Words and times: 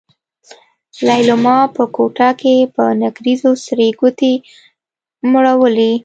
ليلما 1.07 1.57
په 1.75 1.83
کوټه 1.95 2.29
کې 2.41 2.55
په 2.75 2.83
نکريزو 3.01 3.51
سرې 3.65 3.89
ګوتې 3.99 4.33
مروړلې. 5.31 5.93